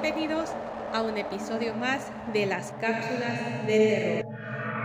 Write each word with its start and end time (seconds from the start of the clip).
Bienvenidos 0.00 0.50
a 0.92 1.02
un 1.02 1.16
episodio 1.16 1.74
más 1.74 2.06
de 2.32 2.46
las 2.46 2.70
cápsulas 2.80 3.66
de 3.66 4.22
terror. 4.22 4.38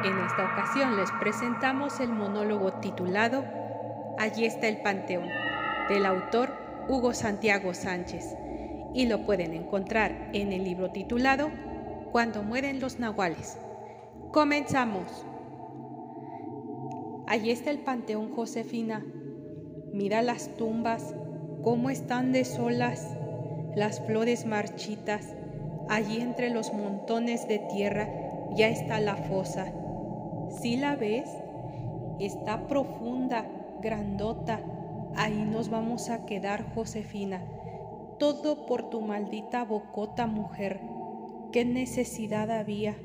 En 0.05 0.18
esta 0.25 0.46
ocasión 0.52 0.97
les 0.97 1.12
presentamos 1.20 2.00
el 2.00 2.09
monólogo 2.09 2.73
titulado 2.73 3.46
Allí 4.18 4.45
está 4.45 4.68
el 4.68 4.81
Panteón, 4.81 5.30
del 5.88 6.07
autor 6.07 6.49
Hugo 6.88 7.13
Santiago 7.13 7.76
Sánchez, 7.76 8.36
y 8.95 9.05
lo 9.05 9.23
pueden 9.23 9.54
encontrar 9.54 10.31
en 10.34 10.52
el 10.52 10.63
libro 10.63 10.89
titulado 10.91 11.52
Cuando 12.11 12.41
mueren 12.41 12.80
los 12.80 12.98
nahuales. 12.98 13.59
Comenzamos. 14.32 15.27
Allí 17.27 17.52
está 17.52 17.70
el 17.70 17.80
Panteón 17.80 18.34
Josefina. 18.34 19.05
Mira 19.93 20.23
las 20.23 20.55
tumbas, 20.55 21.14
cómo 21.61 21.91
están 21.91 22.31
de 22.31 22.45
solas, 22.45 23.16
las 23.76 24.00
flores 24.02 24.45
marchitas. 24.45 25.36
Allí 25.90 26.22
entre 26.22 26.50
los 26.50 26.73
montones 26.73 27.48
de 27.48 27.59
tierra 27.59 28.09
ya 28.55 28.70
está 28.70 29.00
la 29.00 29.16
fosa. 29.16 29.72
¿Sí 30.62 30.77
la 30.77 30.95
ves? 30.95 31.30
Está 32.20 32.67
profunda, 32.67 33.45
grandota. 33.81 34.59
Ahí 35.16 35.44
nos 35.50 35.70
vamos 35.70 36.09
a 36.09 36.26
quedar, 36.26 36.73
Josefina. 36.73 37.44
Todo 38.20 38.66
por 38.66 38.90
tu 38.90 39.02
maldita 39.02 39.64
bocota, 39.66 40.28
mujer. 40.28 40.80
¿Qué 41.52 41.66
necesidad 41.66 42.50
había? 42.52 42.95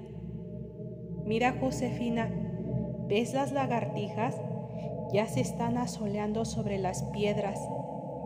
Mira, 1.25 1.57
Josefina, 1.61 2.31
¿ves 3.09 3.35
las 3.35 3.53
lagartijas? 3.53 4.37
Ya 5.12 5.27
se 5.27 5.41
están 5.41 5.79
asoleando 5.79 6.45
sobre 6.45 6.79
las 6.79 7.03
piedras. 7.05 7.59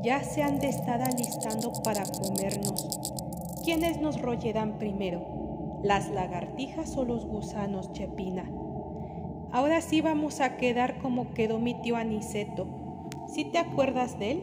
Ya 0.02 0.24
se 0.24 0.42
han 0.42 0.58
de 0.58 0.68
estar 0.68 1.00
alistando 1.00 1.72
para 1.84 2.02
comernos. 2.02 3.00
¿Quiénes 3.64 4.00
nos 4.00 4.20
rollerán 4.20 4.78
primero? 4.78 5.80
¿Las 5.84 6.10
lagartijas 6.10 6.96
o 6.96 7.04
los 7.04 7.24
gusanos, 7.24 7.92
Chepina? 7.92 8.50
Ahora 9.52 9.80
sí 9.80 10.00
vamos 10.00 10.40
a 10.40 10.56
quedar 10.56 10.98
como 10.98 11.34
quedó 11.34 11.60
mi 11.60 11.80
tío 11.82 11.94
Aniceto. 11.94 12.66
¿Sí 13.32 13.44
te 13.44 13.58
acuerdas 13.58 14.18
de 14.18 14.32
él? 14.32 14.42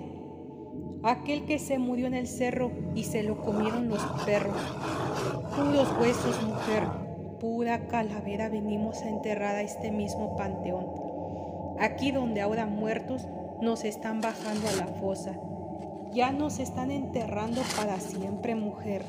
Aquel 1.03 1.45
que 1.45 1.59
se 1.59 1.77
murió 1.77 2.07
en 2.07 2.13
el 2.13 2.27
cerro 2.27 2.71
y 2.95 3.03
se 3.03 3.23
lo 3.23 3.41
comieron 3.43 3.89
los 3.89 4.01
perros. 4.25 4.55
Puros 5.57 5.93
huesos, 5.99 6.41
mujer, 6.41 6.83
pura 7.41 7.87
calavera 7.87 8.47
venimos 8.47 9.01
a 9.01 9.09
enterrar 9.09 9.55
a 9.55 9.61
este 9.61 9.91
mismo 9.91 10.37
panteón. 10.37 10.87
Aquí 11.79 12.11
donde 12.11 12.39
ahora 12.39 12.65
muertos 12.65 13.27
nos 13.61 13.83
están 13.83 14.21
bajando 14.21 14.69
a 14.69 14.85
la 14.85 14.87
fosa. 14.87 15.37
Ya 16.11 16.31
nos 16.31 16.57
están 16.57 16.89
enterrando 16.89 17.61
para 17.77 17.99
siempre, 17.99 18.55
mujer. 18.55 19.03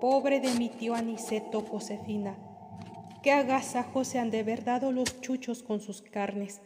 Pobre 0.00 0.40
de 0.40 0.54
mi 0.54 0.70
tío 0.70 0.94
Aniceto, 0.94 1.60
Josefina. 1.60 2.38
Qué 3.22 3.32
agasajo 3.32 4.02
se 4.02 4.18
han 4.18 4.30
de 4.30 4.40
haber 4.40 4.64
dado 4.64 4.92
los 4.92 5.20
chuchos 5.20 5.62
con 5.62 5.80
sus 5.80 6.00
carnes. 6.00 6.62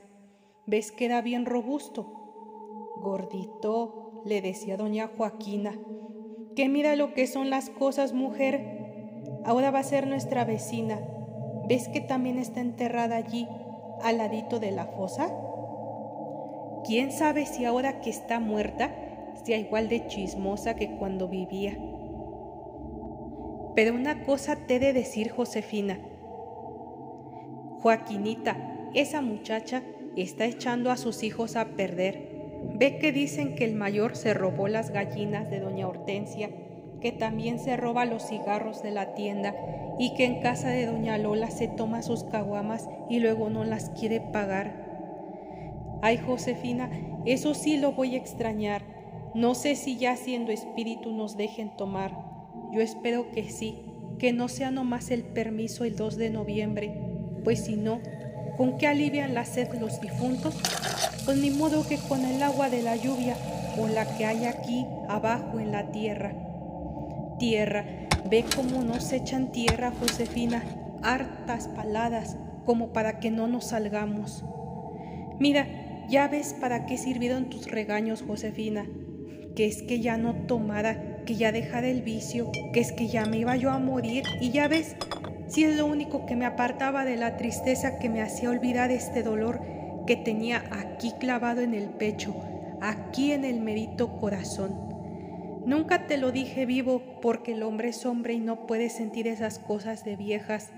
¿Ves 0.67 0.93
que 0.93 1.07
era 1.07 1.21
bien 1.21 1.47
robusto? 1.47 2.95
Gordito, 3.01 4.23
le 4.25 4.41
decía 4.41 4.77
doña 4.77 5.11
Joaquina. 5.17 5.77
Que 6.55 6.69
mira 6.69 6.95
lo 6.95 7.13
que 7.13 7.27
son 7.27 7.51
las 7.51 7.71
cosas, 7.71 8.13
mujer. 8.13 9.43
Ahora 9.45 9.73
va 9.73 9.81
a 9.81 9.85
ser 9.85 10.07
nuestra 10.07 10.45
vecina. 10.45 11.01
¿Ves 11.69 11.89
que 11.89 12.01
también 12.01 12.39
está 12.39 12.61
enterrada 12.61 13.17
allí, 13.17 13.49
al 14.01 14.19
ladito 14.19 14.61
de 14.61 14.71
la 14.71 14.87
fosa? 14.87 15.35
¿Quién 16.85 17.11
sabe 17.11 17.47
si 17.47 17.65
ahora 17.65 18.01
que 18.01 18.11
está 18.11 18.39
muerta 18.39 18.95
igual 19.49 19.89
de 19.89 20.07
chismosa 20.07 20.77
que 20.77 20.97
cuando 20.97 21.29
vivía? 21.29 21.79
Pero 23.75 23.95
una 23.95 24.25
cosa 24.25 24.57
te 24.57 24.77
he 24.77 24.79
de 24.81 24.93
decir, 24.93 25.31
Josefina. 25.31 25.99
Joaquinita, 27.81 28.57
esa 28.95 29.23
muchacha 29.23 29.83
está 30.17 30.45
echando 30.45 30.91
a 30.91 30.97
sus 30.97 31.23
hijos 31.23 31.57
a 31.57 31.65
perder. 31.65 32.29
Ve 32.75 32.99
que 32.99 33.13
dicen 33.13 33.55
que 33.55 33.65
el 33.65 33.75
mayor 33.75 34.17
se 34.17 34.35
robó 34.35 34.69
las 34.69 34.91
gallinas 34.91 35.49
de 35.51 35.61
doña 35.61 35.89
Hortensia, 35.89 36.51
que 37.01 37.13
también 37.13 37.59
se 37.59 37.77
roba 37.77 38.05
los 38.05 38.27
cigarros 38.27 38.83
de 38.83 38.91
la 38.91 39.15
tienda 39.15 39.55
y 39.99 40.15
que 40.15 40.25
en 40.25 40.41
casa 40.41 40.69
de 40.69 40.87
doña 40.87 41.17
Lola 41.17 41.51
se 41.51 41.69
toma 41.69 42.03
sus 42.03 42.25
caguamas 42.25 42.89
y 43.09 43.21
luego 43.21 43.49
no 43.49 43.65
las 43.65 43.91
quiere 43.91 44.21
pagar. 44.21 44.91
Ay, 46.03 46.19
Josefina, 46.19 46.91
eso 47.25 47.55
sí 47.55 47.77
lo 47.77 47.93
voy 47.93 48.15
a 48.15 48.19
extrañar. 48.19 49.00
No 49.35 49.55
sé 49.55 49.77
si 49.77 49.97
ya 49.97 50.17
siendo 50.17 50.51
espíritu 50.51 51.13
nos 51.13 51.37
dejen 51.37 51.77
tomar. 51.77 52.13
Yo 52.73 52.81
espero 52.81 53.31
que 53.31 53.49
sí, 53.49 53.79
que 54.19 54.33
no 54.33 54.49
sea 54.49 54.73
nomás 54.73 55.13
el 55.13 55.23
permiso 55.23 55.85
el 55.85 55.95
2 55.95 56.17
de 56.17 56.31
noviembre, 56.31 56.93
pues 57.45 57.65
si 57.65 57.77
no, 57.77 58.01
¿con 58.57 58.77
qué 58.77 58.89
alivian 58.89 59.35
la 59.35 59.45
sed 59.45 59.73
los 59.81 60.01
difuntos? 60.01 60.57
Pues 61.25 61.39
ni 61.39 61.51
modo 61.51 61.87
que 61.87 61.97
con 61.97 62.25
el 62.25 62.43
agua 62.43 62.71
de 62.71 62.83
la 62.83 62.97
lluvia 62.97 63.37
o 63.79 63.87
la 63.87 64.17
que 64.17 64.27
hay 64.27 64.47
aquí 64.47 64.85
abajo 65.09 65.61
en 65.61 65.71
la 65.71 65.93
tierra. 65.93 66.35
Tierra, 67.39 67.87
ve 68.29 68.45
cómo 68.57 68.83
nos 68.83 69.13
echan 69.13 69.53
tierra, 69.53 69.93
Josefina, 70.01 70.65
hartas 71.03 71.69
paladas, 71.69 72.37
como 72.65 72.93
para 72.93 73.21
que 73.21 73.31
no 73.31 73.47
nos 73.47 73.69
salgamos. 73.69 74.45
Mira, 75.39 75.67
ya 76.09 76.27
ves 76.27 76.55
para 76.61 76.85
qué 76.85 76.99
sirvieron 76.99 77.49
tus 77.49 77.71
regaños, 77.71 78.23
Josefina, 78.27 78.87
que 79.55 79.67
es 79.67 79.83
que 79.83 80.01
ya 80.01 80.17
no 80.17 80.35
tomara, 80.47 81.23
que 81.25 81.37
ya 81.37 81.53
dejara 81.53 81.89
el 81.89 82.03
vicio, 82.03 82.51
que 82.73 82.81
es 82.81 82.93
que 82.93 83.09
ya 83.09 83.27
me 83.27 83.39
iba 83.39 83.57
yo 83.57 83.71
a 83.71 83.79
morir 83.79 84.25
y 84.41 84.51
ya 84.51 84.69
ves, 84.69 84.97
si 85.49 85.65
es 85.65 85.77
lo 85.77 85.87
único 85.87 86.27
que 86.27 86.37
me 86.37 86.47
apartaba 86.47 87.05
de 87.05 87.17
la 87.17 87.37
tristeza 87.37 87.99
que 87.99 88.09
me 88.09 88.23
hacía 88.23 88.51
olvidar 88.51 88.91
este 88.91 89.23
dolor 89.23 89.61
que 90.07 90.17
tenía 90.17 90.65
aquí 90.71 91.13
clavado 91.19 91.61
en 91.61 91.75
el 91.75 91.89
pecho, 91.89 92.35
aquí 92.81 93.33
en 93.33 93.45
el 93.45 93.61
merito 93.61 94.17
corazón. 94.19 94.91
Nunca 95.67 96.07
te 96.07 96.17
lo 96.17 96.33
dije 96.33 96.67
vivo 96.67 97.21
porque 97.21 97.53
el 97.53 97.63
hombre 97.63 97.91
es 97.91 98.07
hombre 98.07 98.35
y 98.35 98.41
no 98.41 98.67
puede 98.67 98.89
sentir 98.89 99.29
esas 99.29 99.59
cosas 99.59 100.05
de 100.05 100.17
viejas, 100.17 100.71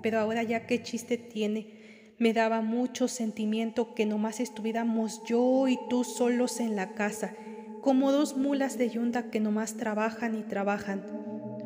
pero 0.00 0.20
ahora 0.20 0.42
ya 0.42 0.66
qué 0.66 0.82
chiste 0.82 1.18
tiene. 1.18 2.14
Me 2.18 2.32
daba 2.32 2.60
mucho 2.60 3.08
sentimiento 3.08 3.94
que 3.94 4.06
nomás 4.06 4.40
estuviéramos 4.40 5.22
yo 5.24 5.68
y 5.68 5.78
tú 5.88 6.04
solos 6.04 6.60
en 6.60 6.76
la 6.76 6.94
casa, 6.94 7.34
como 7.80 8.12
dos 8.12 8.36
mulas 8.36 8.76
de 8.78 8.90
yunda 8.90 9.30
que 9.30 9.40
nomás 9.40 9.74
trabajan 9.74 10.34
y 10.34 10.42
trabajan, 10.42 11.04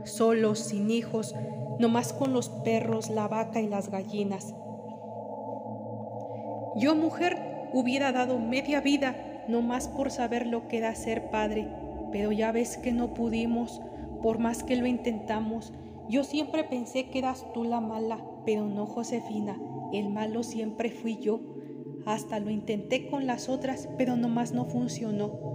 solos, 0.04 0.58
sin 0.58 0.90
hijos, 0.90 1.34
nomás 1.78 2.12
con 2.12 2.32
los 2.32 2.48
perros, 2.48 3.10
la 3.10 3.28
vaca 3.28 3.60
y 3.60 3.68
las 3.68 3.90
gallinas. 3.90 4.54
Yo, 6.76 6.94
mujer, 6.94 7.36
hubiera 7.72 8.12
dado 8.12 8.38
media 8.38 8.80
vida 8.80 9.44
nomás 9.48 9.88
por 9.88 10.10
saber 10.10 10.46
lo 10.46 10.68
que 10.68 10.78
era 10.78 10.94
ser 10.94 11.30
padre, 11.30 11.68
pero 12.12 12.32
ya 12.32 12.52
ves 12.52 12.76
que 12.76 12.92
no 12.92 13.14
pudimos, 13.14 13.80
por 14.22 14.38
más 14.38 14.62
que 14.62 14.76
lo 14.76 14.86
intentamos. 14.86 15.72
Yo 16.08 16.24
siempre 16.24 16.64
pensé 16.64 17.10
que 17.10 17.18
eras 17.18 17.44
tú 17.52 17.64
la 17.64 17.80
mala, 17.80 18.18
pero 18.44 18.66
no, 18.66 18.86
Josefina, 18.86 19.60
el 19.92 20.08
malo 20.10 20.42
siempre 20.42 20.90
fui 20.90 21.18
yo. 21.18 21.40
Hasta 22.06 22.40
lo 22.40 22.50
intenté 22.50 23.08
con 23.08 23.26
las 23.26 23.48
otras, 23.48 23.88
pero 23.96 24.16
nomás 24.16 24.52
no 24.52 24.64
funcionó. 24.64 25.51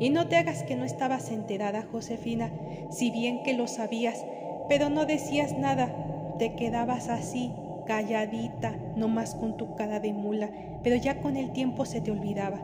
Y 0.00 0.08
no 0.08 0.28
te 0.28 0.36
hagas 0.36 0.62
que 0.62 0.76
no 0.76 0.84
estabas 0.86 1.30
enterada, 1.30 1.86
Josefina, 1.92 2.50
si 2.90 3.10
bien 3.10 3.42
que 3.42 3.52
lo 3.52 3.68
sabías, 3.68 4.24
pero 4.66 4.88
no 4.88 5.04
decías 5.04 5.52
nada, 5.58 6.34
te 6.38 6.56
quedabas 6.56 7.10
así, 7.10 7.52
calladita, 7.86 8.70
nomás 8.96 9.34
con 9.34 9.58
tu 9.58 9.76
cara 9.76 10.00
de 10.00 10.14
mula, 10.14 10.50
pero 10.82 10.96
ya 10.96 11.20
con 11.20 11.36
el 11.36 11.52
tiempo 11.52 11.84
se 11.84 12.00
te 12.00 12.10
olvidaba. 12.10 12.62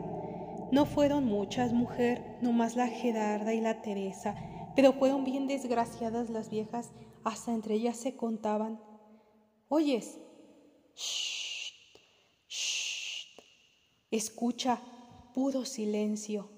No 0.71 0.87
fueron 0.87 1.25
muchas, 1.25 1.73
mujer, 1.73 2.39
nomás 2.41 2.75
la 2.75 2.87
Gerarda 2.87 3.53
y 3.53 3.61
la 3.61 3.83
Teresa, 3.83 4.35
pero 4.75 4.93
fueron 4.93 5.23
bien 5.23 5.47
desgraciadas 5.47 6.31
las 6.31 6.49
viejas, 6.49 6.91
hasta 7.23 7.53
entre 7.53 7.75
ellas 7.75 7.97
se 7.97 8.15
contaban. 8.15 8.79
Oyes, 9.69 10.19
shh, 10.95 11.71
shh, 12.47 13.27
escucha, 14.09 14.81
puro 15.35 15.65
silencio. 15.65 16.56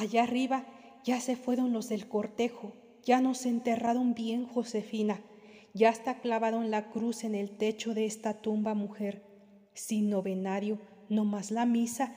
Allá 0.00 0.22
arriba 0.22 0.64
ya 1.04 1.20
se 1.20 1.36
fueron 1.36 1.74
los 1.74 1.90
del 1.90 2.08
cortejo, 2.08 2.72
ya 3.04 3.20
nos 3.20 3.44
enterraron 3.44 4.14
bien, 4.14 4.46
Josefina, 4.46 5.20
ya 5.74 5.90
está 5.90 6.20
clavado 6.20 6.62
en 6.62 6.70
la 6.70 6.88
cruz 6.88 7.22
en 7.22 7.34
el 7.34 7.50
techo 7.50 7.92
de 7.92 8.06
esta 8.06 8.40
tumba 8.40 8.72
mujer, 8.72 9.22
sin 9.74 10.08
novenario, 10.08 10.78
no 11.10 11.26
más 11.26 11.50
la 11.50 11.66
misa. 11.66 12.14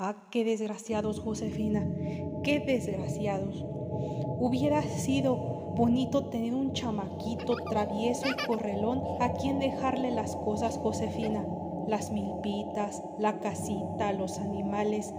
Ah, 0.00 0.26
qué 0.32 0.44
desgraciados, 0.44 1.20
Josefina, 1.20 1.86
qué 2.42 2.58
desgraciados. 2.58 3.64
Hubiera 4.40 4.82
sido 4.82 5.36
bonito 5.76 6.30
tener 6.30 6.52
un 6.52 6.72
chamaquito 6.72 7.54
travieso 7.70 8.26
y 8.28 8.44
correlón 8.44 9.02
a 9.20 9.34
quien 9.34 9.60
dejarle 9.60 10.10
las 10.10 10.34
cosas, 10.34 10.78
Josefina, 10.78 11.46
las 11.86 12.10
milpitas, 12.10 13.04
la 13.20 13.38
casita, 13.38 14.10
los 14.10 14.40
animales. 14.40 15.14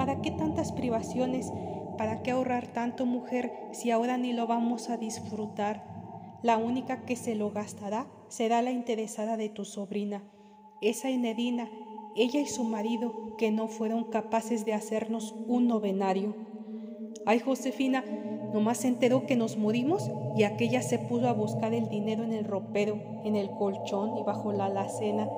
¿Para 0.00 0.22
qué 0.22 0.30
tantas 0.30 0.72
privaciones? 0.72 1.52
¿para 1.98 2.22
qué 2.22 2.30
ahorrar 2.30 2.66
tanto, 2.68 3.04
mujer, 3.04 3.52
si 3.72 3.90
ahora 3.90 4.16
ni 4.16 4.32
lo 4.32 4.46
vamos 4.46 4.88
a 4.88 4.96
disfrutar? 4.96 5.84
La 6.42 6.56
única 6.56 7.04
que 7.04 7.14
se 7.14 7.34
lo 7.34 7.50
gastará 7.50 8.06
será 8.28 8.62
la 8.62 8.70
interesada 8.70 9.36
de 9.36 9.50
tu 9.50 9.66
sobrina, 9.66 10.22
esa 10.80 11.10
Enedina, 11.10 11.68
ella 12.16 12.40
y 12.40 12.46
su 12.46 12.64
marido, 12.64 13.36
que 13.36 13.50
no 13.50 13.68
fueron 13.68 14.04
capaces 14.04 14.64
de 14.64 14.72
hacernos 14.72 15.34
un 15.46 15.68
novenario. 15.68 16.34
Ay, 17.26 17.40
Josefina, 17.40 18.02
nomás 18.54 18.78
se 18.78 18.88
enteró 18.88 19.26
que 19.26 19.36
nos 19.36 19.58
morimos 19.58 20.10
y 20.34 20.44
aquella 20.44 20.80
se 20.80 20.98
puso 20.98 21.28
a 21.28 21.34
buscar 21.34 21.74
el 21.74 21.90
dinero 21.90 22.24
en 22.24 22.32
el 22.32 22.46
ropero, 22.46 22.98
en 23.24 23.36
el 23.36 23.50
colchón 23.50 24.16
y 24.16 24.22
bajo 24.22 24.54
la 24.54 24.64
alacena. 24.64 25.28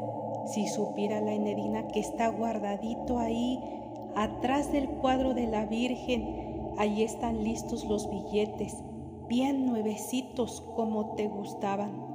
Si 0.46 0.68
supiera 0.68 1.20
la 1.20 1.34
Enedina 1.34 1.88
que 1.88 1.98
está 1.98 2.28
guardadito 2.28 3.18
ahí, 3.18 3.81
atrás 4.16 4.72
del 4.72 4.88
cuadro 4.88 5.34
de 5.34 5.46
la 5.46 5.66
Virgen, 5.66 6.74
ahí 6.78 7.02
están 7.02 7.44
listos 7.44 7.84
los 7.84 8.10
billetes, 8.10 8.82
bien 9.28 9.66
nuevecitos 9.66 10.60
como 10.76 11.14
te 11.14 11.28
gustaban. 11.28 12.12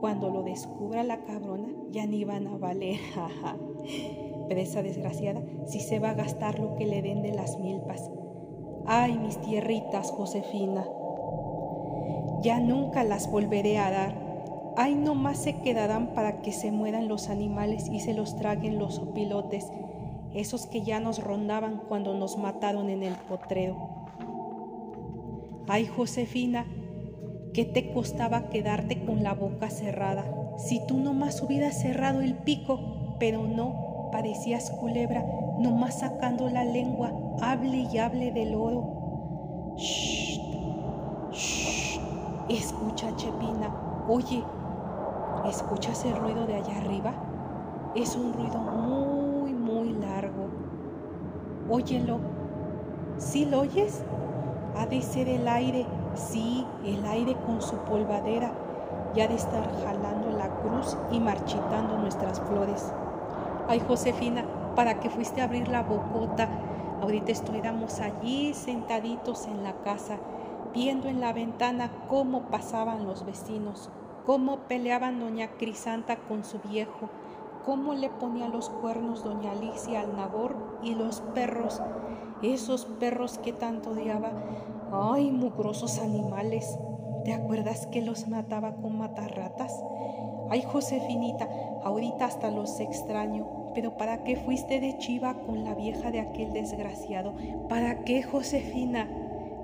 Cuando 0.00 0.30
lo 0.30 0.42
descubra 0.42 1.04
la 1.04 1.24
cabrona, 1.24 1.68
ya 1.92 2.06
ni 2.06 2.24
van 2.24 2.48
a 2.48 2.58
valer. 2.58 2.98
Pero 4.48 4.60
esa 4.60 4.82
desgraciada 4.82 5.42
sí 5.66 5.80
se 5.80 6.00
va 6.00 6.10
a 6.10 6.14
gastar 6.14 6.58
lo 6.58 6.74
que 6.74 6.86
le 6.86 7.02
den 7.02 7.22
de 7.22 7.32
las 7.32 7.58
milpas. 7.58 8.10
Ay, 8.84 9.16
mis 9.16 9.38
tierritas, 9.38 10.10
Josefina. 10.10 10.84
Ya 12.42 12.58
nunca 12.58 13.04
las 13.04 13.30
volveré 13.30 13.78
a 13.78 13.90
dar. 13.90 14.14
Ay, 14.76 14.96
no 14.96 15.14
más 15.14 15.38
se 15.38 15.60
quedarán 15.60 16.14
para 16.14 16.40
que 16.42 16.50
se 16.50 16.72
mueran 16.72 17.06
los 17.06 17.28
animales 17.28 17.88
y 17.88 18.00
se 18.00 18.14
los 18.14 18.36
traguen 18.36 18.78
los 18.78 18.98
opilotes, 18.98 19.70
esos 20.34 20.66
que 20.66 20.82
ya 20.82 21.00
nos 21.00 21.22
rondaban 21.22 21.82
cuando 21.88 22.14
nos 22.14 22.36
mataron 22.36 22.88
en 22.90 23.02
el 23.02 23.14
potrero. 23.14 23.76
Ay, 25.68 25.86
Josefina, 25.86 26.66
¿Qué 27.52 27.66
te 27.66 27.92
costaba 27.92 28.48
quedarte 28.48 29.04
con 29.04 29.22
la 29.22 29.34
boca 29.34 29.68
cerrada? 29.68 30.24
Si 30.56 30.80
tú 30.86 30.96
nomás 30.96 31.42
hubieras 31.42 31.78
cerrado 31.78 32.22
el 32.22 32.32
pico, 32.32 32.80
pero 33.18 33.42
no, 33.42 34.08
parecías 34.10 34.70
culebra, 34.70 35.22
nomás 35.58 35.98
sacando 35.98 36.48
la 36.48 36.64
lengua, 36.64 37.12
hable 37.42 37.88
y 37.92 37.98
hable 37.98 38.32
del 38.32 38.54
oro. 38.54 39.74
Shh, 39.76 40.40
shh. 41.30 42.00
Escucha, 42.48 43.14
Chepina. 43.16 43.70
Oye, 44.08 44.42
¿escuchas 45.44 46.06
el 46.06 46.16
ruido 46.16 46.46
de 46.46 46.54
allá 46.54 46.78
arriba? 46.78 47.12
Es 47.94 48.16
un 48.16 48.32
ruido 48.32 48.60
muy, 48.60 49.21
largo. 49.90 50.48
Óyelo. 51.68 52.18
¿Sí 53.18 53.44
lo 53.44 53.60
oyes? 53.60 54.02
Ha 54.76 54.86
de 54.86 55.02
ser 55.02 55.28
el 55.28 55.46
aire 55.48 55.86
Sí, 56.14 56.66
el 56.84 57.04
aire 57.06 57.34
con 57.46 57.62
su 57.62 57.76
polvadera 57.76 58.52
ya 59.14 59.28
de 59.28 59.34
estar 59.34 59.70
jalando 59.82 60.30
la 60.30 60.48
cruz 60.60 60.96
y 61.10 61.20
marchitando 61.20 61.98
nuestras 61.98 62.40
flores. 62.40 62.92
Ay, 63.68 63.80
Josefina, 63.80 64.44
¿para 64.74 65.00
qué 65.00 65.08
fuiste 65.08 65.40
a 65.40 65.44
abrir 65.44 65.68
la 65.68 65.82
bocota? 65.82 66.48
Ahorita 67.00 67.32
estuviéramos 67.32 68.00
allí 68.00 68.54
sentaditos 68.54 69.46
en 69.46 69.62
la 69.62 69.72
casa, 69.82 70.18
viendo 70.74 71.08
en 71.08 71.20
la 71.20 71.32
ventana 71.32 71.90
cómo 72.08 72.42
pasaban 72.42 73.06
los 73.06 73.24
vecinos, 73.24 73.90
cómo 74.24 74.58
peleaban 74.68 75.20
doña 75.20 75.48
Crisanta 75.58 76.16
con 76.16 76.44
su 76.44 76.58
viejo, 76.60 77.08
cómo 77.64 77.94
le 77.94 78.10
ponía 78.10 78.48
los 78.48 78.68
cuernos 78.68 79.24
doña 79.24 79.52
Alicia 79.52 80.00
al 80.00 80.16
Nabor 80.16 80.78
y 80.82 80.94
los 80.94 81.20
perros, 81.34 81.80
esos 82.42 82.86
perros 82.86 83.38
que 83.38 83.52
tanto 83.52 83.90
odiaba. 83.90 84.32
Ay, 84.92 85.30
mugrosos 85.30 85.98
animales. 85.98 86.78
¿Te 87.24 87.32
acuerdas 87.32 87.86
que 87.86 88.02
los 88.02 88.26
mataba 88.28 88.74
con 88.74 88.98
matarratas? 88.98 89.72
Ay, 90.50 90.62
Josefinita, 90.62 91.48
ahorita 91.84 92.26
hasta 92.26 92.50
los 92.50 92.80
extraño. 92.80 93.46
Pero 93.74 93.96
¿para 93.96 94.22
qué 94.24 94.36
fuiste 94.36 94.80
de 94.80 94.98
chiva 94.98 95.40
con 95.46 95.64
la 95.64 95.74
vieja 95.74 96.10
de 96.10 96.20
aquel 96.20 96.52
desgraciado? 96.52 97.34
¿Para 97.68 98.04
qué, 98.04 98.22
Josefina? 98.22 99.08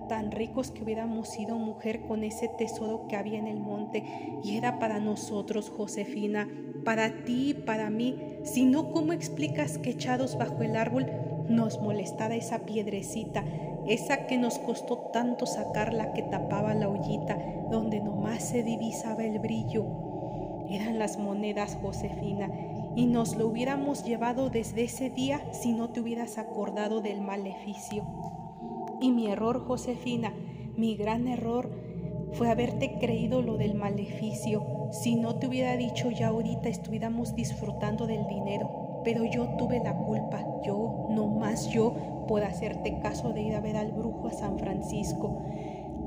Tan 0.09 0.31
ricos 0.31 0.71
que 0.71 0.83
hubiéramos 0.83 1.29
sido 1.29 1.59
mujer 1.59 2.07
con 2.07 2.25
ese 2.25 2.49
tesoro 2.49 3.07
que 3.09 3.17
había 3.17 3.39
en 3.39 3.47
el 3.47 3.61
monte 3.61 4.41
y 4.43 4.57
era 4.57 4.79
para 4.79 5.01
nosotros, 5.01 5.71
Josefina, 5.77 6.49
para 6.85 7.25
ti 7.25 7.51
y 7.51 7.55
para 7.55 7.91
mí. 7.91 8.39
Si 8.45 8.65
no, 8.65 8.91
¿cómo 8.93 9.13
explicas 9.13 9.79
que 9.79 9.91
echados 9.91 10.37
bajo 10.39 10.63
el 10.63 10.77
árbol 10.77 11.07
nos 11.49 11.81
molestara 11.81 12.37
esa 12.37 12.61
piedrecita, 12.61 13.45
esa 13.87 14.27
que 14.27 14.37
nos 14.37 14.59
costó 14.59 15.11
tanto 15.13 15.47
sacarla 15.47 16.13
que 16.13 16.23
tapaba 16.23 16.75
la 16.75 16.89
ollita 16.89 17.39
donde 17.71 18.01
nomás 18.01 18.45
se 18.45 18.63
divisaba 18.63 19.25
el 19.25 19.39
brillo? 19.39 19.87
Eran 20.71 20.99
las 20.99 21.19
monedas, 21.19 21.79
Josefina, 21.81 22.51
y 22.95 23.07
nos 23.07 23.37
lo 23.37 23.47
hubiéramos 23.47 24.05
llevado 24.05 24.51
desde 24.51 24.85
ese 24.85 25.09
día 25.09 25.41
si 25.53 25.73
no 25.73 25.91
te 25.91 26.01
hubieras 26.01 26.37
acordado 26.37 27.01
del 27.01 27.21
maleficio. 27.21 28.05
Y 29.01 29.13
mi 29.13 29.29
error, 29.29 29.65
Josefina, 29.67 30.35
mi 30.77 30.97
gran 30.97 31.29
error, 31.29 31.71
fue 32.33 32.51
haberte 32.51 32.99
creído 32.99 33.43
lo 33.43 33.57
del 33.57 33.75
maleficio. 33.75 34.78
Si 34.91 35.17
no 35.17 35.37
te 35.37 35.47
hubiera 35.47 35.77
dicho 35.77 36.11
ya 36.11 36.29
ahorita 36.29 36.69
estuviéramos 36.69 37.35
disfrutando 37.35 38.07
del 38.07 38.27
dinero. 38.27 39.01
Pero 39.05 39.25
yo 39.25 39.57
tuve 39.57 39.81
la 39.81 39.97
culpa, 39.97 40.45
yo, 40.65 41.07
no 41.11 41.29
más 41.29 41.69
yo, 41.71 41.95
por 42.27 42.43
hacerte 42.43 42.99
caso 43.01 43.33
de 43.33 43.43
ir 43.43 43.55
a 43.55 43.61
ver 43.61 43.77
al 43.77 43.93
brujo 43.93 44.29
a 44.29 44.33
San 44.33 44.59
Francisco. 44.59 45.43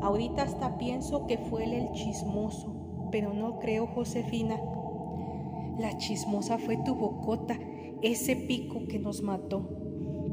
Ahorita 0.01 0.43
hasta 0.43 0.77
pienso 0.77 1.25
que 1.27 1.37
fue 1.37 1.63
él 1.63 1.73
el 1.73 1.91
chismoso, 1.91 3.07
pero 3.11 3.33
no 3.33 3.59
creo, 3.59 3.87
Josefina. 3.87 4.59
La 5.77 5.97
chismosa 5.97 6.57
fue 6.57 6.77
tu 6.77 6.95
bocota, 6.95 7.57
ese 8.01 8.35
pico 8.35 8.87
que 8.87 8.99
nos 8.99 9.21
mató. 9.21 9.69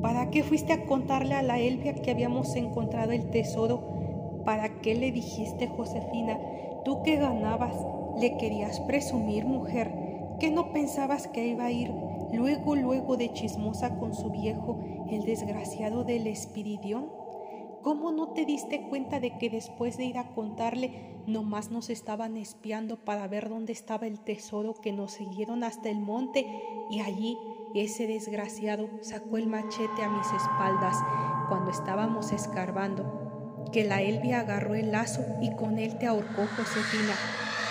¿Para 0.03 0.31
qué 0.31 0.43
fuiste 0.43 0.73
a 0.73 0.87
contarle 0.87 1.35
a 1.35 1.43
la 1.43 1.59
Elvia 1.59 1.95
que 1.95 2.11
habíamos 2.11 2.55
encontrado 2.57 3.13
el 3.13 3.31
tesoro? 3.31 4.43
¿Para 4.45 4.81
qué 4.81 4.95
le 4.95 5.13
dijiste, 5.13 5.69
Josefina? 5.69 6.39
Tú 6.85 7.03
que 7.03 7.17
ganabas, 7.17 7.77
le 8.19 8.37
querías 8.37 8.81
presumir, 8.81 9.45
mujer, 9.45 9.93
que 10.41 10.51
no 10.51 10.73
pensabas 10.73 11.27
que 11.27 11.47
iba 11.47 11.65
a 11.65 11.71
ir 11.71 11.93
luego, 12.33 12.77
luego 12.77 13.17
de 13.17 13.33
chismosa 13.33 13.99
con 13.99 14.15
su 14.15 14.31
viejo, 14.31 14.79
el 15.11 15.25
desgraciado 15.25 16.05
del 16.05 16.27
Espiridión. 16.27 17.11
¿Cómo 17.83 18.13
no 18.13 18.29
te 18.29 18.45
diste 18.45 18.89
cuenta 18.89 19.21
de 19.21 19.39
que 19.39 19.51
después 19.51 19.97
de 19.97 20.05
ir 20.05 20.19
a 20.19 20.35
contarle, 20.35 21.17
nomás 21.27 21.71
nos 21.71 21.91
estaban 21.91 22.37
espiando 22.37 22.97
para 22.97 23.27
ver 23.29 23.49
dónde 23.49 23.73
estaba 23.73 24.07
el 24.07 24.21
tesoro 24.21 24.75
que 24.75 24.93
nos 24.93 25.13
siguieron 25.13 25.63
hasta 25.63 25.89
el 25.89 26.01
monte 26.01 26.47
y 26.91 27.01
allí 27.01 27.39
ese 27.75 28.07
desgraciado 28.07 28.89
sacó 29.03 29.37
el 29.37 29.47
machete 29.47 30.03
a 30.03 30.09
mis 30.09 30.27
espaldas 30.27 30.97
cuando 31.49 31.71
estábamos 31.71 32.33
escarbando 32.33 33.29
que 33.73 33.85
la 33.85 34.01
Elvia 34.01 34.41
agarró 34.41 34.75
el 34.75 34.93
lazo 34.93 35.23
y 35.41 35.55
con 35.55 35.79
él 35.79 35.99
te 35.99 36.07
ahorcó 36.07 36.47
Josefina, 36.57 37.15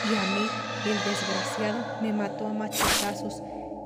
y 0.06 0.16
a 0.16 0.22
mí, 0.22 0.48
el 0.86 0.98
desgraciado, 0.98 2.02
me 2.02 2.14
mató 2.14 2.48
a 2.48 2.54
machetazos, 2.54 3.42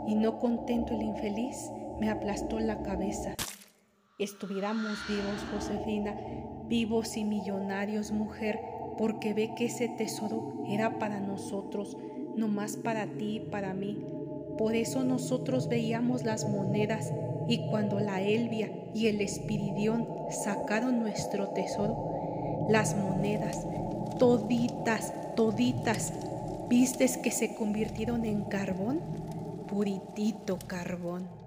y 0.07 0.15
no 0.15 0.39
contento 0.39 0.93
el 0.93 1.03
infeliz, 1.03 1.71
me 1.99 2.09
aplastó 2.09 2.59
la 2.59 2.81
cabeza. 2.81 3.35
Estuviéramos 4.19 4.97
vivos, 5.07 5.45
Josefina, 5.53 6.15
vivos 6.67 7.17
y 7.17 7.23
millonarios, 7.23 8.11
mujer, 8.11 8.59
porque 8.97 9.33
ve 9.33 9.53
que 9.55 9.65
ese 9.65 9.87
tesoro 9.87 10.63
era 10.67 10.99
para 10.99 11.19
nosotros, 11.19 11.97
no 12.35 12.47
más 12.47 12.75
para 12.77 13.05
ti 13.05 13.37
y 13.37 13.39
para 13.39 13.73
mí. 13.73 14.03
Por 14.57 14.75
eso 14.75 15.03
nosotros 15.03 15.67
veíamos 15.67 16.23
las 16.23 16.47
monedas 16.47 17.11
y 17.47 17.67
cuando 17.69 17.99
la 17.99 18.21
Elvia 18.21 18.71
y 18.93 19.07
el 19.07 19.21
Espiridión 19.21 20.07
sacaron 20.29 20.99
nuestro 20.99 21.49
tesoro, 21.49 22.67
las 22.69 22.95
monedas, 22.95 23.65
toditas, 24.19 25.13
toditas, 25.35 26.13
vistes 26.69 27.17
que 27.17 27.31
se 27.31 27.55
convirtieron 27.55 28.25
en 28.25 28.43
carbón, 28.43 28.99
puritito 29.67 30.57
carbón. 30.67 31.40